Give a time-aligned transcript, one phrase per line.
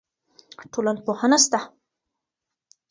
[0.71, 1.59] ټولنپوهنه سته.